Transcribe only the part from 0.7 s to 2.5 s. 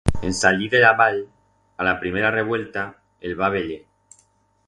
de la vall, a la primera